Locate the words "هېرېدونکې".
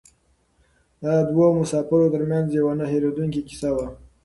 2.91-3.41